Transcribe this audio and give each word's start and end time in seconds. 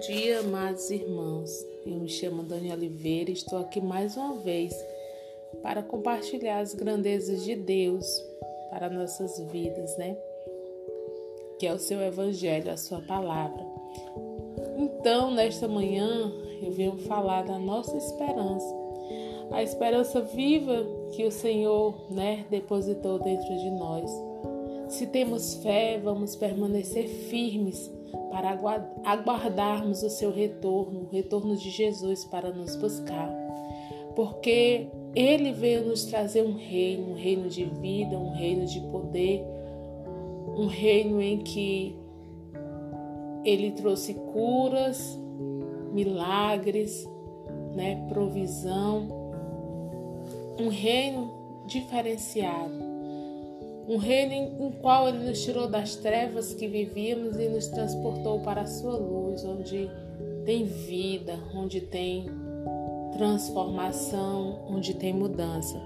dia, 0.00 0.40
amados 0.40 0.90
irmãos. 0.90 1.50
Eu 1.84 1.96
me 1.96 2.08
chamo 2.08 2.42
Dani 2.42 2.72
Oliveira 2.72 3.28
e 3.28 3.34
estou 3.34 3.58
aqui 3.58 3.82
mais 3.82 4.16
uma 4.16 4.34
vez 4.36 4.74
para 5.62 5.82
compartilhar 5.82 6.60
as 6.60 6.74
grandezas 6.74 7.44
de 7.44 7.54
Deus 7.54 8.06
para 8.70 8.88
nossas 8.88 9.38
vidas, 9.52 9.94
né? 9.98 10.16
Que 11.58 11.66
é 11.66 11.74
o 11.74 11.78
seu 11.78 12.00
evangelho, 12.00 12.72
a 12.72 12.78
sua 12.78 13.02
palavra. 13.02 13.62
Então, 14.78 15.32
nesta 15.32 15.68
manhã, 15.68 16.32
eu 16.62 16.72
venho 16.72 16.96
falar 17.00 17.42
da 17.42 17.58
nossa 17.58 17.94
esperança. 17.94 18.74
A 19.50 19.62
esperança 19.62 20.22
viva 20.22 20.86
que 21.12 21.26
o 21.26 21.30
Senhor, 21.30 22.10
né, 22.10 22.46
depositou 22.48 23.18
dentro 23.18 23.54
de 23.54 23.70
nós. 23.72 24.10
Se 24.88 25.06
temos 25.06 25.56
fé, 25.56 26.00
vamos 26.02 26.34
permanecer 26.36 27.06
firmes 27.06 27.99
para 28.30 28.58
aguardarmos 29.04 30.02
o 30.02 30.10
seu 30.10 30.30
retorno, 30.30 31.00
o 31.00 31.08
retorno 31.10 31.56
de 31.56 31.70
Jesus 31.70 32.24
para 32.24 32.52
nos 32.52 32.76
buscar. 32.76 33.28
Porque 34.14 34.88
ele 35.14 35.52
veio 35.52 35.84
nos 35.86 36.04
trazer 36.04 36.42
um 36.42 36.54
reino, 36.54 37.10
um 37.10 37.14
reino 37.14 37.48
de 37.48 37.64
vida, 37.64 38.16
um 38.16 38.32
reino 38.32 38.66
de 38.66 38.80
poder, 38.80 39.44
um 40.56 40.66
reino 40.66 41.20
em 41.20 41.38
que 41.38 41.96
ele 43.44 43.72
trouxe 43.72 44.14
curas, 44.14 45.18
milagres, 45.92 47.08
né, 47.74 48.06
provisão, 48.08 49.08
um 50.58 50.68
reino 50.68 51.30
diferenciado 51.66 52.79
um 53.90 53.96
reino 53.96 54.32
em 54.32 54.70
qual 54.80 55.08
ele 55.08 55.18
nos 55.18 55.42
tirou 55.42 55.68
das 55.68 55.96
trevas 55.96 56.54
que 56.54 56.68
vivíamos 56.68 57.36
e 57.36 57.48
nos 57.48 57.66
transportou 57.66 58.38
para 58.38 58.60
a 58.60 58.66
sua 58.66 58.96
luz, 58.96 59.44
onde 59.44 59.90
tem 60.46 60.64
vida, 60.64 61.36
onde 61.52 61.80
tem 61.80 62.30
transformação, 63.12 64.64
onde 64.68 64.94
tem 64.94 65.12
mudança. 65.12 65.76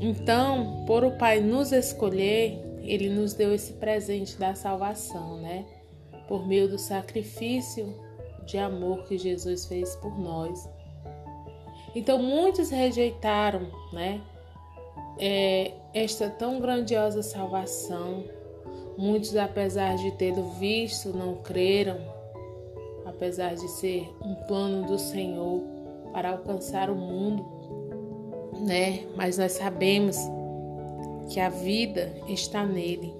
Então, 0.00 0.86
por 0.86 1.04
o 1.04 1.10
Pai 1.18 1.40
nos 1.40 1.72
escolher, 1.72 2.58
ele 2.80 3.10
nos 3.10 3.34
deu 3.34 3.54
esse 3.54 3.74
presente 3.74 4.38
da 4.38 4.54
salvação, 4.54 5.36
né? 5.42 5.66
Por 6.26 6.48
meio 6.48 6.70
do 6.70 6.78
sacrifício 6.78 7.94
de 8.46 8.56
amor 8.56 9.04
que 9.04 9.18
Jesus 9.18 9.66
fez 9.66 9.94
por 9.96 10.18
nós. 10.18 10.66
Então, 11.94 12.18
muitos 12.18 12.70
rejeitaram, 12.70 13.66
né? 13.92 14.22
É, 15.18 15.72
esta 15.92 16.28
tão 16.28 16.60
grandiosa 16.60 17.22
salvação. 17.22 18.24
Muitos, 18.96 19.36
apesar 19.36 19.96
de 19.96 20.10
tê-lo 20.12 20.50
visto, 20.58 21.10
não 21.10 21.36
creram, 21.36 21.98
apesar 23.06 23.54
de 23.54 23.68
ser 23.68 24.08
um 24.20 24.34
plano 24.46 24.86
do 24.86 24.98
Senhor 24.98 25.62
para 26.12 26.30
alcançar 26.30 26.90
o 26.90 26.96
mundo, 26.96 27.46
né? 28.60 29.04
Mas 29.16 29.38
nós 29.38 29.52
sabemos 29.52 30.16
que 31.28 31.38
a 31.38 31.48
vida 31.48 32.12
está 32.28 32.64
nele. 32.64 33.14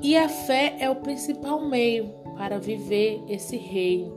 E 0.00 0.16
a 0.16 0.28
fé 0.28 0.76
é 0.78 0.88
o 0.88 0.96
principal 0.96 1.60
meio 1.60 2.14
para 2.36 2.58
viver 2.58 3.22
esse 3.28 3.56
reino. 3.56 4.16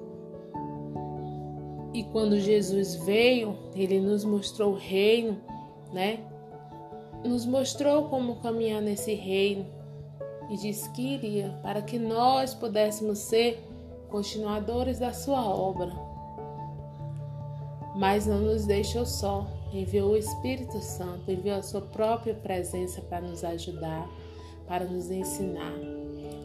E 1.93 2.03
quando 2.03 2.39
Jesus 2.39 2.95
veio, 2.95 3.57
ele 3.75 3.99
nos 3.99 4.23
mostrou 4.23 4.73
o 4.73 4.77
reino 4.77 5.41
né? 5.91 6.19
Nos 7.23 7.45
mostrou 7.45 8.09
como 8.09 8.37
caminhar 8.37 8.81
nesse 8.81 9.13
reino 9.13 9.65
e 10.49 10.57
disse 10.57 10.89
que 10.91 11.01
iria 11.01 11.57
para 11.61 11.81
que 11.81 11.97
nós 11.97 12.53
pudéssemos 12.53 13.19
ser 13.19 13.65
continuadores 14.09 14.99
da 14.99 15.13
sua 15.13 15.43
obra. 15.43 15.91
Mas 17.95 18.25
não 18.25 18.39
nos 18.39 18.65
deixou 18.65 19.05
só, 19.05 19.47
enviou 19.73 20.11
o 20.11 20.17
Espírito 20.17 20.79
Santo, 20.79 21.31
enviou 21.31 21.57
a 21.57 21.63
sua 21.63 21.81
própria 21.81 22.33
presença 22.33 23.01
para 23.01 23.21
nos 23.21 23.43
ajudar, 23.43 24.07
para 24.67 24.85
nos 24.85 25.11
ensinar. 25.11 25.73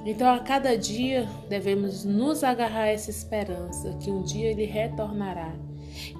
Então, 0.04 0.32
a 0.32 0.38
cada 0.38 0.76
dia 0.76 1.28
devemos 1.48 2.04
nos 2.04 2.44
agarrar 2.44 2.82
a 2.82 2.88
essa 2.88 3.10
esperança 3.10 3.96
que 4.00 4.10
um 4.10 4.22
dia 4.22 4.50
ele 4.50 4.64
retornará, 4.64 5.52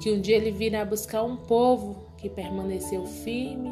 que 0.02 0.10
um 0.10 0.20
dia 0.20 0.36
ele 0.36 0.50
virá 0.50 0.84
buscar 0.84 1.22
um 1.22 1.36
povo 1.36 2.05
que 2.18 2.28
permaneceu 2.28 3.06
firme 3.06 3.70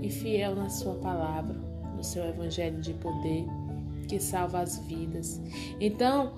e 0.00 0.10
fiel 0.10 0.54
na 0.54 0.68
sua 0.68 0.94
palavra, 0.94 1.56
no 1.96 2.04
seu 2.04 2.24
evangelho 2.24 2.80
de 2.80 2.94
poder 2.94 3.44
que 4.08 4.18
salva 4.18 4.60
as 4.60 4.78
vidas. 4.86 5.40
Então, 5.80 6.32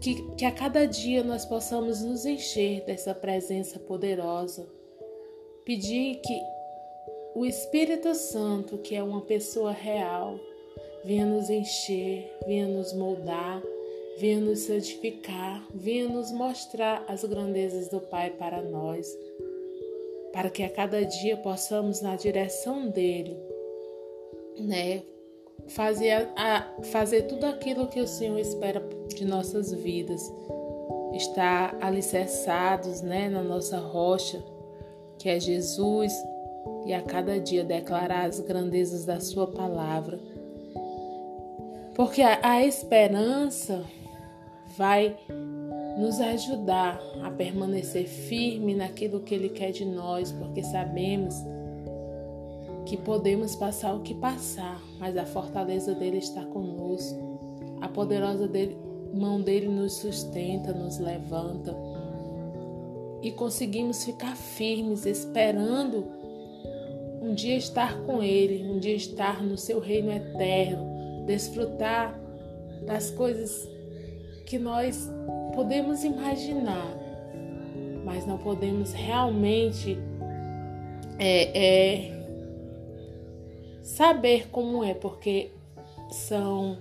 que, 0.00 0.22
que 0.36 0.44
a 0.44 0.52
cada 0.52 0.86
dia 0.86 1.22
nós 1.22 1.44
possamos 1.44 2.02
nos 2.02 2.26
encher 2.26 2.84
dessa 2.84 3.14
presença 3.14 3.78
poderosa. 3.78 4.68
Pedir 5.64 6.16
que 6.16 6.40
o 7.34 7.44
Espírito 7.44 8.14
Santo, 8.14 8.78
que 8.78 8.94
é 8.94 9.02
uma 9.02 9.20
pessoa 9.20 9.72
real, 9.72 10.38
venha 11.04 11.26
nos 11.26 11.48
encher, 11.50 12.32
venha 12.46 12.66
nos 12.66 12.92
moldar, 12.92 13.62
venha 14.18 14.40
nos 14.40 14.60
santificar, 14.60 15.64
venha 15.72 16.08
nos 16.08 16.32
mostrar 16.32 17.04
as 17.06 17.24
grandezas 17.24 17.88
do 17.88 18.00
Pai 18.00 18.30
para 18.30 18.62
nós 18.62 19.06
para 20.32 20.50
que 20.50 20.62
a 20.62 20.70
cada 20.70 21.04
dia 21.04 21.36
possamos, 21.36 22.00
na 22.00 22.16
direção 22.16 22.88
dele, 22.88 23.36
né, 24.58 25.02
fazer, 25.68 26.28
a, 26.36 26.66
fazer 26.84 27.22
tudo 27.22 27.44
aquilo 27.44 27.88
que 27.88 28.00
o 28.00 28.06
Senhor 28.06 28.38
espera 28.38 28.82
de 29.08 29.24
nossas 29.24 29.72
vidas, 29.72 30.22
estar 31.14 31.76
alicerçados 31.80 33.00
né, 33.00 33.28
na 33.28 33.42
nossa 33.42 33.78
rocha, 33.78 34.42
que 35.18 35.28
é 35.28 35.40
Jesus, 35.40 36.12
e 36.86 36.92
a 36.92 37.02
cada 37.02 37.38
dia 37.40 37.64
declarar 37.64 38.26
as 38.26 38.40
grandezas 38.40 39.04
da 39.04 39.20
Sua 39.20 39.46
palavra. 39.46 40.18
Porque 41.94 42.22
a, 42.22 42.38
a 42.42 42.64
esperança 42.64 43.84
vai 44.76 45.16
nos 45.98 46.20
ajudar 46.20 47.02
a 47.24 47.30
permanecer 47.30 48.06
firme 48.06 48.72
naquilo 48.72 49.20
que 49.20 49.34
Ele 49.34 49.48
quer 49.48 49.72
de 49.72 49.84
nós, 49.84 50.30
porque 50.30 50.62
sabemos 50.62 51.34
que 52.86 52.96
podemos 52.96 53.56
passar 53.56 53.94
o 53.94 54.00
que 54.00 54.14
passar, 54.14 54.80
mas 54.98 55.16
a 55.16 55.26
fortaleza 55.26 55.94
dele 55.94 56.18
está 56.18 56.44
conosco. 56.44 57.18
A 57.80 57.88
poderosa 57.88 58.46
dele, 58.46 58.76
mão 59.12 59.40
dele 59.40 59.68
nos 59.68 59.94
sustenta, 59.94 60.72
nos 60.72 60.98
levanta 60.98 61.76
e 63.20 63.32
conseguimos 63.32 64.04
ficar 64.04 64.36
firmes, 64.36 65.04
esperando 65.04 66.06
um 67.20 67.34
dia 67.34 67.56
estar 67.56 68.00
com 68.02 68.22
Ele, 68.22 68.70
um 68.70 68.78
dia 68.78 68.94
estar 68.94 69.42
no 69.42 69.58
seu 69.58 69.80
reino 69.80 70.12
eterno, 70.12 71.26
desfrutar 71.26 72.18
das 72.86 73.10
coisas 73.10 73.68
que 74.46 74.58
nós 74.58 75.10
podemos 75.58 76.04
imaginar, 76.04 76.86
mas 78.04 78.24
não 78.24 78.38
podemos 78.38 78.92
realmente 78.92 79.98
é, 81.18 82.06
é, 82.06 82.24
saber 83.82 84.50
como 84.52 84.84
é, 84.84 84.94
porque 84.94 85.50
são 86.12 86.78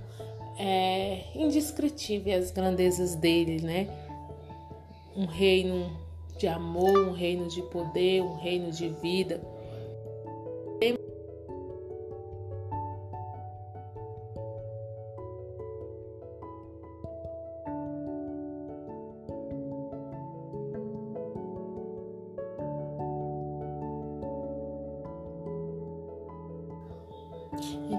é, 0.59 1.23
indescritíveis 1.33 2.43
as 2.45 2.51
grandezas 2.51 3.15
dele, 3.15 3.65
né? 3.65 3.87
Um 5.15 5.25
reino 5.25 5.89
de 6.37 6.47
amor, 6.47 7.07
um 7.07 7.13
reino 7.13 7.47
de 7.47 7.63
poder, 7.63 8.21
um 8.21 8.35
reino 8.35 8.69
de 8.69 8.89
vida. 8.89 9.41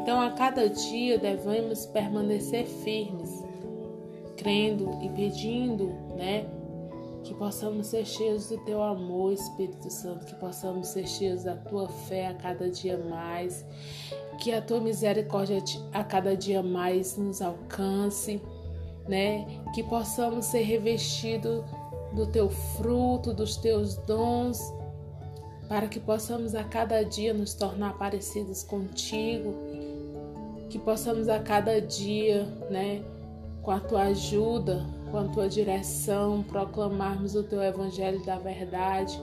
Então, 0.09 0.23
a 0.23 0.31
cada 0.31 0.71
dia 0.71 1.19
devemos 1.19 1.85
permanecer 1.85 2.65
firmes, 2.65 3.45
crendo 4.39 4.99
e 5.03 5.11
pedindo, 5.11 5.89
né? 6.17 6.47
Que 7.23 7.35
possamos 7.35 7.89
ser 7.89 8.07
cheios 8.07 8.49
do 8.49 8.57
teu 8.65 8.83
amor, 8.83 9.35
Espírito 9.35 9.91
Santo, 9.91 10.25
que 10.25 10.35
possamos 10.37 10.89
ser 10.89 11.07
cheios 11.07 11.45
da 11.45 11.57
tua 11.57 11.91
fé 11.91 12.29
a 12.29 12.33
cada 12.33 12.71
dia 12.71 12.97
mais, 12.97 13.67
que 14.41 14.51
a 14.51 14.63
tua 14.63 14.81
misericórdia 14.81 15.63
a 15.93 16.03
cada 16.03 16.35
dia 16.35 16.63
mais 16.63 17.19
nos 17.19 17.43
alcance, 17.43 18.41
né? 19.07 19.47
Que 19.75 19.83
possamos 19.83 20.47
ser 20.47 20.63
revestidos 20.63 21.63
do 22.15 22.27
teu 22.27 22.49
fruto, 22.49 23.35
dos 23.35 23.59
teus 23.59 23.97
dons, 23.97 24.59
para 25.69 25.87
que 25.87 26.01
possamos 26.01 26.55
a 26.55 26.65
cada 26.65 27.03
dia 27.03 27.35
nos 27.35 27.53
tornar 27.53 27.99
parecidos 27.99 28.63
contigo 28.63 29.68
que 30.69 30.79
possamos 30.79 31.29
a 31.29 31.39
cada 31.39 31.81
dia, 31.81 32.45
né, 32.71 33.03
com 33.63 33.71
a 33.71 33.81
tua 33.81 34.03
ajuda, 34.03 34.87
com 35.11 35.19
a 35.19 35.25
tua 35.25 35.49
direção, 35.49 36.43
proclamarmos 36.43 37.35
o 37.35 37.43
teu 37.43 37.63
evangelho 37.63 38.25
da 38.25 38.39
verdade. 38.39 39.21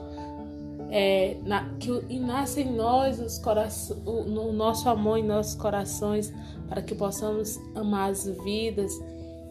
É, 0.90 1.36
na, 1.42 1.68
que 1.80 1.90
nasce 2.20 2.60
em 2.60 2.72
nós 2.72 3.18
os 3.18 3.38
coração, 3.38 3.96
o, 4.06 4.22
no 4.22 4.52
nosso 4.52 4.88
amor 4.88 5.18
em 5.18 5.24
nossos 5.24 5.56
corações, 5.56 6.32
para 6.68 6.80
que 6.80 6.94
possamos 6.94 7.58
amar 7.74 8.10
as 8.10 8.26
vidas 8.44 8.92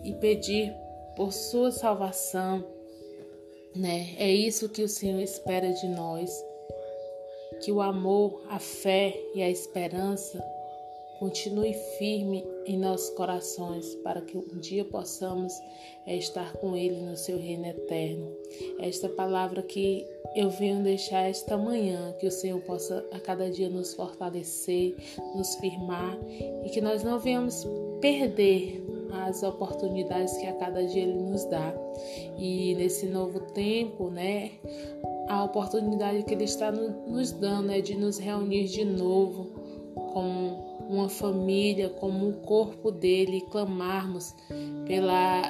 e 0.04 0.14
pedir 0.14 0.74
por 1.16 1.34
sua 1.34 1.72
salvação. 1.72 2.64
Né? 3.76 4.16
É 4.18 4.32
isso 4.32 4.70
que 4.70 4.82
o 4.82 4.88
Senhor 4.88 5.20
espera 5.20 5.74
de 5.74 5.88
nós. 5.90 6.32
Que 7.62 7.72
o 7.72 7.82
amor, 7.82 8.44
a 8.50 8.60
fé 8.60 9.14
e 9.34 9.42
a 9.42 9.50
esperança 9.50 10.42
continue 11.20 11.74
firme 11.98 12.46
em 12.66 12.78
nossos 12.78 13.10
corações, 13.12 13.96
para 13.96 14.22
que 14.22 14.38
um 14.38 14.60
dia 14.60 14.84
possamos 14.86 15.54
é, 16.06 16.16
estar 16.16 16.54
com 16.54 16.76
Ele 16.76 17.02
no 17.02 17.16
seu 17.16 17.38
reino 17.38 17.66
eterno. 17.66 18.32
Esta 18.80 19.10
palavra 19.10 19.62
que 19.62 20.06
eu 20.36 20.50
venho 20.50 20.84
deixar 20.84 21.30
esta 21.30 21.58
manhã, 21.58 22.14
que 22.20 22.28
o 22.28 22.32
Senhor 22.32 22.60
possa 22.62 23.06
a 23.12 23.20
cada 23.20 23.50
dia 23.50 23.70
nos 23.70 23.94
fortalecer, 23.94 24.96
nos 25.36 25.56
firmar 25.56 26.18
e 26.66 26.70
que 26.70 26.82
nós 26.82 27.04
não 27.04 27.20
venhamos 27.20 27.66
perder 28.02 28.84
as 29.28 29.44
oportunidades 29.44 30.38
que 30.38 30.46
a 30.46 30.54
cada 30.54 30.86
dia 30.86 31.04
Ele 31.04 31.14
nos 31.14 31.46
dá. 31.46 31.74
E 32.38 32.76
nesse 32.76 33.06
novo 33.06 33.40
tempo, 33.40 34.10
né, 34.10 34.52
a 35.30 35.44
oportunidade 35.44 36.24
que 36.24 36.34
Ele 36.34 36.44
está 36.44 36.72
nos 36.72 37.32
dando 37.32 37.72
é 37.72 37.80
de 37.80 37.96
nos 37.96 38.18
reunir 38.18 38.66
de 38.66 38.84
novo 38.84 39.46
com 40.14 40.65
uma 40.90 41.10
família, 41.10 41.90
como 41.90 42.30
o 42.30 42.34
corpo 42.34 42.92
dele, 42.92 43.38
e 43.38 43.42
clamarmos 43.42 44.36
pela, 44.86 45.42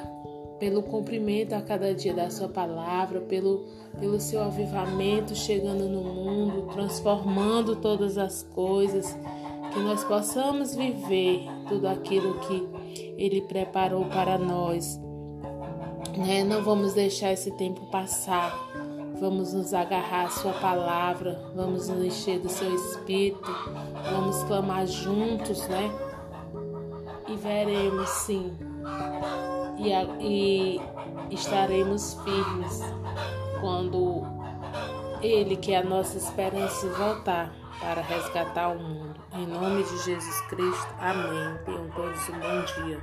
pelo 0.58 0.82
cumprimento 0.82 1.54
a 1.54 1.60
cada 1.60 1.94
dia 1.94 2.14
da 2.14 2.30
Sua 2.30 2.48
palavra, 2.48 3.20
pelo, 3.20 3.66
pelo 3.98 4.20
seu 4.20 4.42
avivamento 4.42 5.34
chegando 5.34 5.88
no 5.88 6.02
mundo, 6.02 6.68
transformando 6.72 7.76
todas 7.76 8.16
as 8.18 8.42
coisas, 8.42 9.16
que 9.72 9.80
nós 9.80 10.04
possamos 10.04 10.74
viver 10.74 11.44
tudo 11.68 11.86
aquilo 11.86 12.38
que 12.40 12.66
Ele 13.16 13.42
preparou 13.42 14.04
para 14.06 14.38
nós. 14.38 14.98
Né? 16.16 16.44
Não 16.44 16.62
vamos 16.62 16.94
deixar 16.94 17.32
esse 17.32 17.50
tempo 17.52 17.86
passar 17.90 18.85
Vamos 19.18 19.54
nos 19.54 19.72
agarrar 19.72 20.26
à 20.26 20.28
Sua 20.28 20.52
palavra, 20.52 21.42
vamos 21.54 21.88
nos 21.88 22.04
encher 22.04 22.38
do 22.38 22.48
Seu 22.48 22.74
Espírito, 22.74 23.50
vamos 24.10 24.42
clamar 24.44 24.86
juntos, 24.86 25.66
né? 25.68 25.90
E 27.26 27.34
veremos 27.34 28.08
sim, 28.10 28.56
e, 29.78 29.90
e 30.20 30.80
estaremos 31.30 32.18
firmes 32.24 32.82
quando 33.60 34.22
Ele, 35.22 35.56
que 35.56 35.72
é 35.72 35.78
a 35.78 35.84
nossa 35.84 36.18
esperança, 36.18 36.86
voltar 36.88 37.52
para 37.80 38.02
resgatar 38.02 38.68
o 38.68 38.78
mundo. 38.78 39.20
Em 39.34 39.46
nome 39.46 39.82
de 39.82 39.98
Jesus 40.04 40.40
Cristo, 40.42 40.94
amém. 40.98 41.58
Tenham 41.64 41.88
todos 41.90 42.28
um 42.28 42.38
bom 42.38 42.84
dia. 42.84 43.00